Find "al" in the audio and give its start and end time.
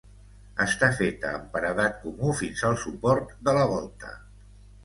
2.71-2.81